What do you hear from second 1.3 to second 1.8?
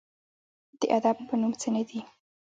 نوم څه